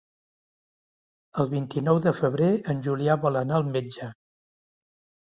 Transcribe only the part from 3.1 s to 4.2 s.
vol anar al metge.